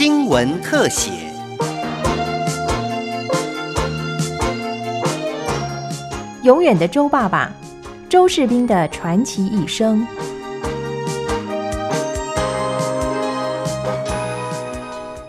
[0.00, 1.10] 新闻特写。
[6.44, 7.52] 永远的周爸爸，
[8.08, 10.06] 周士兵的传奇一生。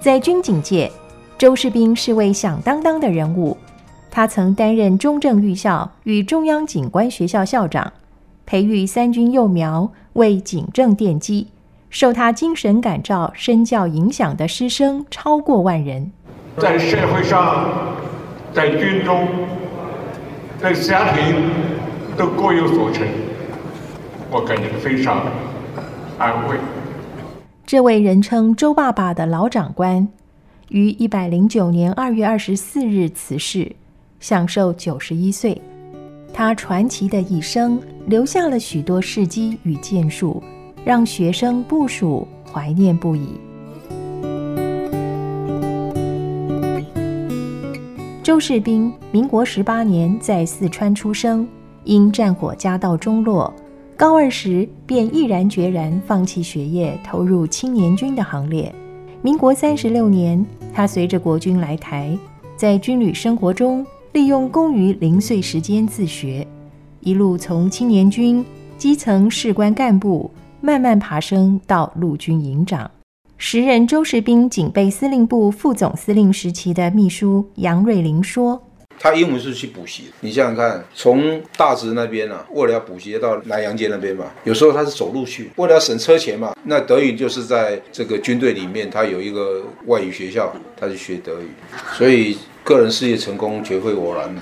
[0.00, 0.88] 在军警界，
[1.36, 3.56] 周士兵是位响当当的人物。
[4.12, 7.92] 他曾担任中正预校与中央警官学校校长，
[8.46, 11.48] 培育三军幼苗，为警政奠基。
[11.92, 16.10] 受他精神感召、身教影响的师生超过万人。
[16.56, 17.70] 在社会上，
[18.54, 19.28] 在军中，
[20.58, 21.36] 在家庭，
[22.16, 23.06] 都各有所成，
[24.30, 25.26] 我感觉非常
[26.18, 26.56] 安慰。
[27.66, 30.08] 这位人称“周爸爸”的老长官，
[30.70, 33.70] 于一百零九年二月二十四日辞世。
[34.18, 35.60] 享受九十一岁，
[36.32, 40.42] 他传奇的一生留下了许多事迹与建树，
[40.84, 43.28] 让学生部属怀念不已。
[48.22, 51.46] 周士兵，民国十八年在四川出生，
[51.84, 53.52] 因战火家道中落，
[53.96, 58.72] 高二时便毅然决然放弃学业，投入青年军的行列。
[59.22, 62.16] 民国三十六年，他随着国军来台，
[62.56, 63.84] 在军旅生活中。
[64.12, 66.46] 利用工余零碎时间自学，
[67.00, 68.44] 一路从青年军
[68.76, 70.30] 基层士官干部
[70.62, 72.90] 慢慢爬升到陆军营长。
[73.36, 78.62] 时任周士兵警备司令部副总司令时期的秘书杨瑞麟说
[78.98, 86.54] ：“他英文是去补习，你想想看，从大直那边啊，为了要补习到南阳街那边嘛，有时候他是走路去，为了要省车钱嘛。
[86.62, 91.48] 那德语就是在这个军队里面，他有一个外语学校，他就学德语，
[91.98, 94.32] 所以。”个人事业成功绝非偶然。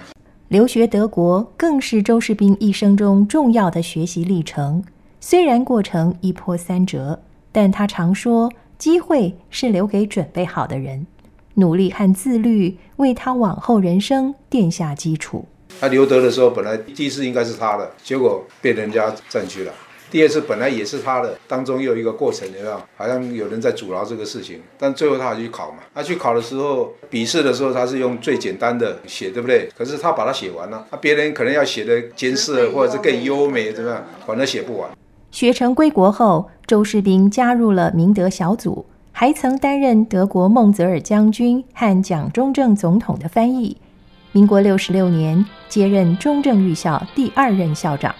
[0.49, 4.85] 留学德国更是周士兵一生中重要的学习历程。
[5.23, 7.21] 虽然过程一波三折，
[7.53, 11.07] 但他常说，机会是留给准备好的人。
[11.55, 15.45] 努力和自律为他往后人生奠下基础。
[15.79, 19.73] 他留德的时候，本来第一次应该是他的，结果被人家占据了。
[20.11, 22.81] 第二次本来也是他的，当中又有一个过程，有没有？
[22.97, 25.81] 好像有人在阻挠这个事情，但最后他还去考嘛。
[25.95, 29.69] 他去考的时候，笔试的时候他是用最简单的写，对不对？
[29.77, 34.03] 可是他把它写完了，那别人可能要写的艰涩或者是更优美，怎么样？
[34.27, 34.91] 反正写不完。
[35.31, 43.77] 学成归国后，周士兵加入了明德小组，还曾担任德国孟泽尔将军和蒋中正总统的翻译。
[44.33, 48.15] 民国六十六年，接任中正预校第二任校长。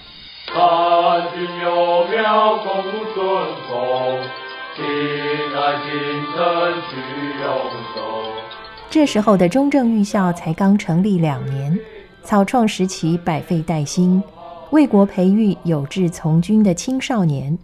[8.89, 11.79] 这时候的中正预校才刚成立两年，
[12.25, 14.21] 草创时期百废待兴，
[14.71, 17.59] 为国培育有志从军的青少年。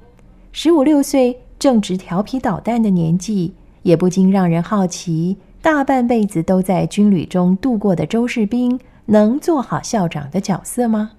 [0.51, 11.13] 十五六岁正值调皮捣蛋的年纪，也不禁让人好奇：大半辈子都在军旅中度过的周士兵，能做好校长的角色吗？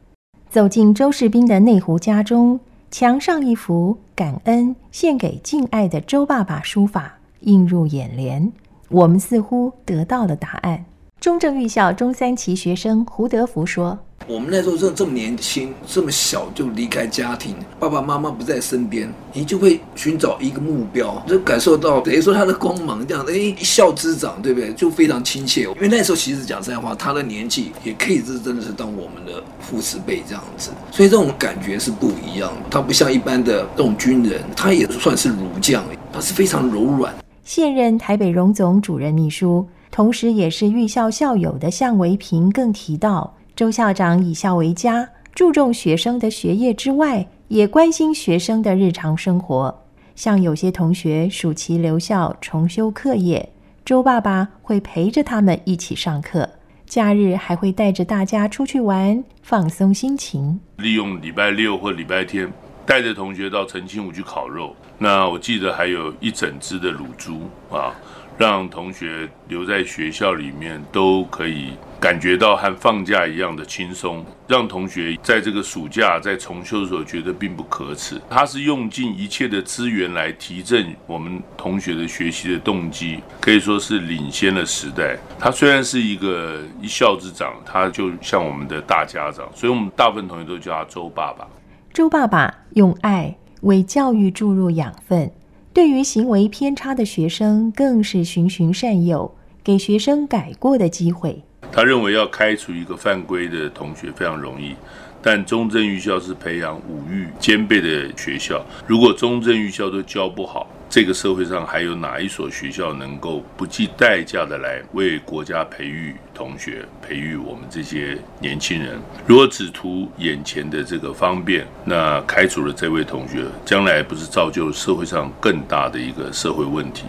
[0.49, 2.59] 走进周士兵的内湖家中，
[2.91, 8.51] 墙上一幅“感恩献给敬爱的周爸爸”书法映入眼帘，
[8.89, 10.83] 我们似乎得到了答案。
[11.19, 13.99] 中正预校中三期学生胡德福说。
[14.25, 24.73] 我们那时候这这么年轻，这么小就离开家庭，爸爸妈妈不在身边，你就会寻找一个目标，就感受到等于说他的光芒这样，哎，一笑之长，对不对？
[24.73, 25.61] 就非常亲切。
[25.61, 32.51] 因为那时候其实讲实在话，他的年纪也可以是真的是当我们的父慈辈这样子，所以这种感觉是不一样。
[32.69, 37.15] 他不像一般的这种军人，他也算是儒将，他是非常柔软。
[37.45, 43.36] 现任台北荣总主任秘书，同时也是预校校友的向维平更提到。
[43.57, 49.83] 周校长以校为家，注重学生的学业之外，也关心学生的日常生活。
[50.15, 53.49] 像有些同学暑期留校重修课业，
[53.83, 56.47] 周爸爸会陪着他们一起上课，
[56.85, 60.59] 假日还会带着大家出去玩，放松心情。
[60.75, 62.47] 利用礼拜六或礼拜天，
[62.85, 64.75] 带着同学到澄清湖去烤肉。
[64.99, 67.91] 那我记得还有一整只的乳猪啊。
[68.37, 74.25] 让同学留在学校里面，都可以感觉到和放假一样的轻松。
[74.47, 78.21] 让同学在这个暑假在重修的时候觉得并不可耻。
[78.29, 85.17] 他是用尽一切的资源来提振我们同学的学习的动机，可以说是领先了时代。
[85.37, 91.45] 他虽然是一个一校之长，他就像我们的大家长，所以我们大部分同学都叫他周爸爸。
[91.93, 95.29] 周爸爸用爱为教育注入养分。
[95.73, 101.43] 对于行为偏差的学生，更是循循善诱，给学生改过的机会。
[101.77, 104.75] 他认为要开除一个犯规的同学非常容易，
[105.21, 108.65] 但中正预校是培养五育兼备的学校。
[108.87, 118.99] 如果中正预校都教不好，这个社会上还有哪一所学校能够不计代价的来为国家培育同学、培育我们这些年轻人？
[119.27, 127.03] 如果只图眼前的这个方便，那开除了这位同学，将来不是造就社会上更大的一个社会问题？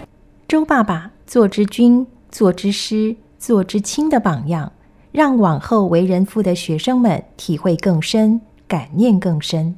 [0.47, 4.73] 周爸爸做之君、做之师、做之亲的榜样，
[5.13, 9.77] 让往后为人父的学生们体会更深、感念更深。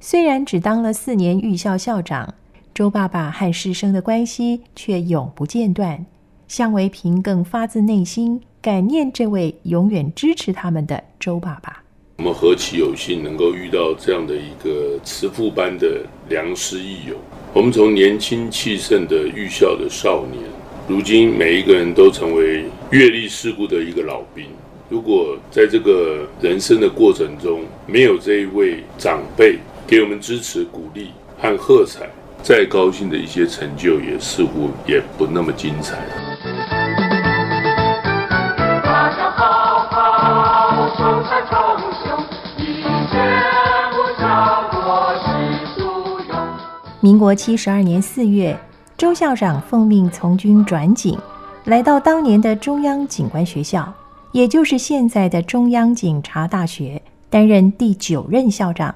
[0.00, 2.34] 虽然只当了四年预校校长。
[2.74, 6.06] 周爸爸和师生的关系却永不间断，
[6.48, 11.84] 向维平更发自内心感念这位永远支持他们的周爸爸。
[12.16, 16.00] 我们何其有幸能够遇到这样的一个慈父般的
[16.30, 17.14] 良师益友。
[17.52, 20.42] 我们从年轻气盛的预校的少年，
[20.88, 24.44] 如今每一个人都成为阅历世故的一个老兵。
[24.90, 31.10] 如果在这个人生的过程中，没有这一位长辈给我们支持、鼓励
[31.40, 32.06] 和喝彩。
[32.42, 35.96] 再高兴的一些成就，也似乎也不那么精彩。
[47.00, 48.54] 民国七十二年四月，
[48.98, 51.18] 周校长奉命从军转警，
[51.64, 53.92] 来到当年的中央警官学校，
[54.32, 57.00] 也就是现在的中央警察大学，
[57.30, 58.92] 担任第九任校长。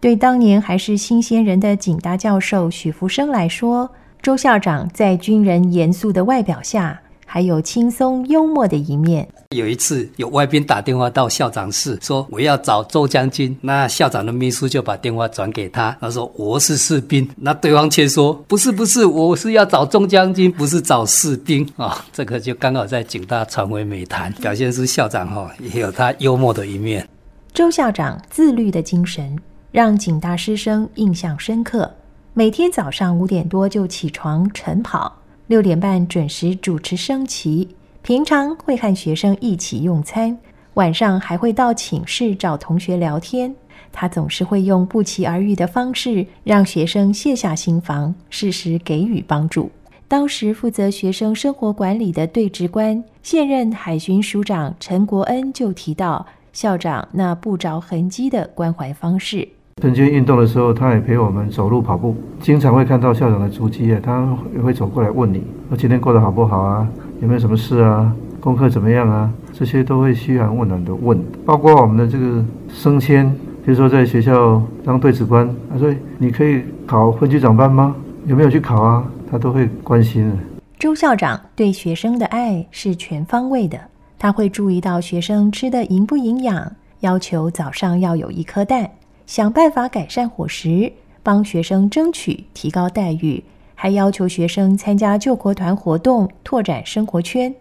[0.00, 3.90] 对当年还是新鲜人的警大教授许福生来说，
[4.20, 7.00] 周校长在军人严肃的外表下，
[7.32, 9.28] 还有轻松幽默的一面。
[9.50, 13.56] 有一次，有外宾打电话到校长室，说我要找周将军。
[13.60, 17.28] 那校长的秘书就把电话转给他，他说我是士兵。
[17.36, 22.04] 那对方却说不是不是，我是要找中将军，不是找士兵啊。
[22.12, 27.08] 这个就刚好在警大传为美谈，表现出校长哈也有他幽默的一面。
[27.52, 29.38] 周校长自律的精神。
[29.70, 31.88] 让警大师生印象深刻。
[32.34, 35.19] 每天早上五点多就起床晨跑，
[35.50, 37.66] 六点半准时主持升旗。
[38.02, 40.38] 平常会和学生一起用餐，
[40.74, 43.52] 晚上还会到寝室找同学聊天。
[43.90, 49.68] 他总是会用不期而遇的方式让学生卸下心防，适时给予帮助。
[50.06, 59.48] 当时负责学生生活管理的对职官，现任海巡署长陈国恩就提到校长那不着痕迹的关怀方式。
[59.80, 64.00] 晨间运动的时候，他也陪我们走路跑步，经常会看到校长的足迹啊。
[64.02, 66.86] 他也会走过来问你：“我今天过得好不好啊？
[67.22, 68.14] 有没有什么事啊？
[68.40, 71.18] 功课怎么样啊？”这些都会嘘寒问暖的问。
[71.46, 73.26] 包括我们的这个升迁，
[73.64, 77.96] 比如说在学校当对子官，他说：“你可以考分局长班吗？
[78.26, 80.30] 有没有去考啊？”他都会关心。
[80.78, 83.78] 周校长对学生的爱是全方位的，
[84.18, 88.90] 他会注意到学生吃的营不营养，要求早上要有一颗蛋。
[89.30, 90.92] 想办法改善伙食，
[91.22, 93.44] 帮学生争取提高待遇，
[93.76, 97.54] 还要求学生参加救国团活动，拓展生活圈。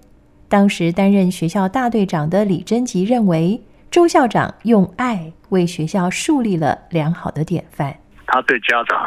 [0.47, 3.61] 当时担任学校大队长的李贞吉认为，
[3.91, 7.95] 周校长用爱为学校树立了良好的典范。
[8.25, 8.97] 他对家长。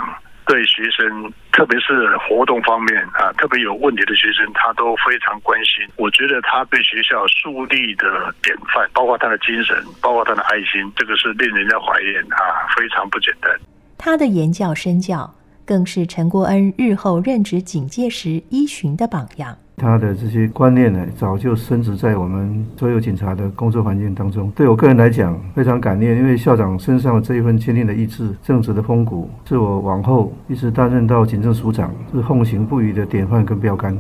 [0.46, 5.86] 对学生，特别是活动方面啊，特别有问题的学生，他都非常关心。
[5.96, 13.52] 我觉得他对学校树立的典范，包括他的精神，包括他的爱心，这个是令人家怀念啊，非常不简单。
[13.98, 15.32] 他的言教身教，
[15.64, 19.56] 更是陈国恩日后任职警戒时依循的榜样。
[19.82, 24.48] 他的这些观念呢，早就深植在我们所有警察的工作环境当中。
[24.54, 33.98] 对我个人来讲，非常感念，因为校长身上这一份坚定的意志、正直的风骨，是我往后一直担任到警政署长，是奉行不渝的典范跟标杆。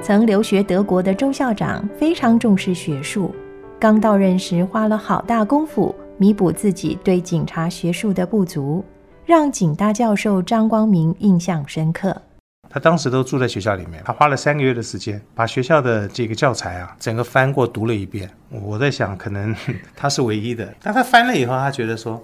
[0.00, 3.34] 曾留学德国的周校长非常重视学术，
[3.78, 8.82] 刚到任时花了好大功夫弥补自己对警察学术的不足。
[9.24, 12.22] 让景大教授张光明印象深刻。
[12.68, 18.30] 他当时都住在学校里面，他花了三个月的时间，把学校的这个教材啊，整个翻过读了一遍。
[18.48, 19.54] 我在想，可能
[19.94, 20.74] 他是唯一的。
[20.82, 22.22] 但他翻了以后，他觉得说，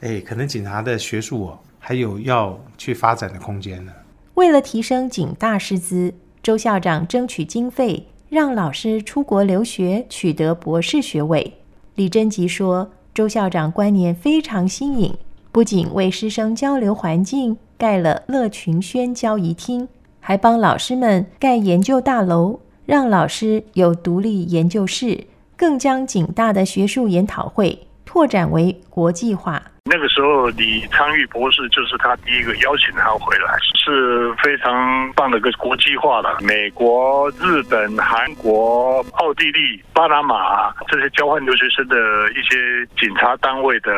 [0.00, 3.92] 哎，可能警察的学术哦，还有要去发展的空间呢。
[4.34, 11.52] 为了提升警大师资，周校长争取经费，让老师出国留学，取得博士学位。
[11.96, 15.14] 李贞吉说，周校长观念非常新颖。
[15.52, 19.86] 不仅为师生交流环境盖了乐群轩交谊厅，
[20.18, 36.34] 还帮老师们盖研究大楼，让老师有独立研究室，更将景大的学术研讨会拓展为国际化，那个时候，李昌钰博士就是他第一个邀请他回来，是非常棒的一个国际化的。
[36.40, 41.96] 美国、日本、韩国、奥地利、巴拿马这些交换留学生的
[42.30, 43.90] 一些警察单位的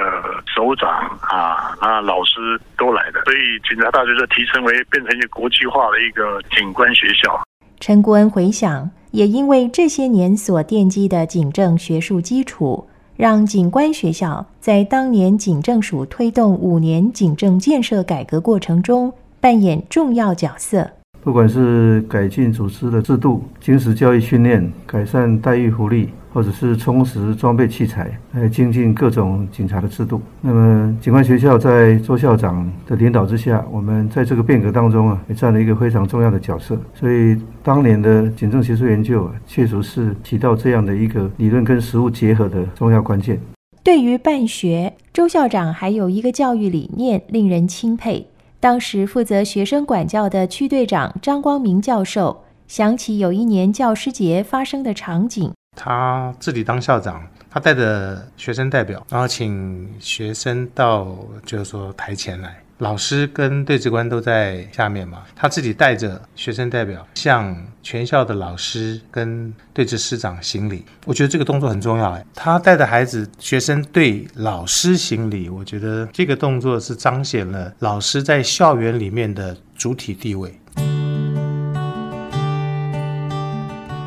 [0.56, 7.40] 首长啊啊老师都来的，所以警察大学就提升为变成一个国际化的一个警官学校。
[7.78, 12.88] 陈国恩回想，也因为这些年所奠基的警政学术基础。
[13.16, 20.90] 让警官学校在当年警政署推动五年警政建设改革过程中扮演重要角色。
[21.24, 26.10] 不管是改进组织的制度、精实教育训练、改善待遇福利。
[26.34, 30.20] 或者是充实装备器材，来精进各种警察的制度。
[30.40, 36.76] 那么，警官学校在周校长的领导之下，我们在这个变革当中啊，也占了一个非常重要的角色。
[36.92, 43.38] 所以，当年的警政学术研究啊，确实是起到这样的一个理论跟实务结合的重要关键。
[43.84, 48.26] 对于办学，周校长还有一个教育理念令人钦佩。
[48.64, 55.52] 当时负责学生管教的区队长张光明教授想起有一年教师节发生的场景。
[55.76, 70.84] 他自己当校长，他带着学生代表，然后请学生到就是说台前来，老师跟对职官都在下面嘛，他自己带着学生代表向全校的老师跟对职师长行礼。
[71.06, 80.52] 我觉得这个动作很重要哎，他带着孩子学生对老师行礼，我觉得这个动作是彰显了老师在校园里面的主体地位。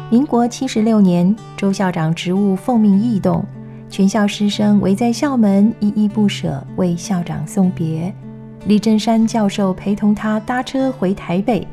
[0.09, 3.45] 民国七十六年，周校长职务奉命异动，
[3.89, 8.13] 全校师生围在校门，依依不舍为校长送别。
[8.67, 11.65] 李振山教授陪同他搭车回台北，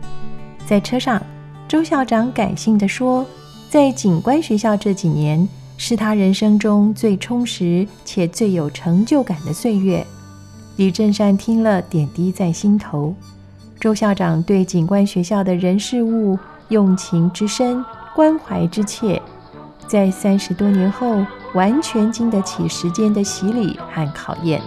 [0.64, 1.20] 在车上，
[1.66, 3.26] 周校长感性地说
[3.68, 10.06] ：“在警官学校这几年，是他人生中最充实且最有成就感的岁月。”
[10.78, 13.12] 李振山听了，点滴在心头。
[13.80, 17.84] 周校长对警官学校的人事物用情之深。
[18.14, 19.20] 关怀之切，
[19.88, 24.62] 在三十多年后，完全经得起时间的洗礼和考验。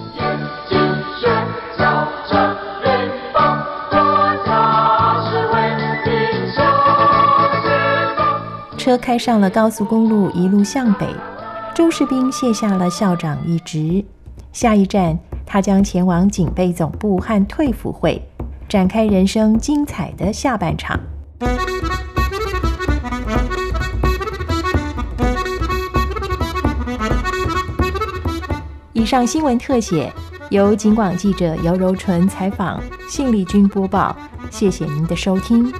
[8.77, 11.07] 车开上了高速公路，一路向北。
[11.75, 14.01] 周士兵卸下了校长一职，
[14.53, 18.21] 下一站，他将前往警备总部和退辅会，
[18.69, 20.97] 展开人生精彩的下半场。
[28.93, 30.11] 以上新闻特写
[30.49, 34.15] 由警广记者姚柔纯采访，信立君播报。
[34.49, 35.71] 谢谢您的收听。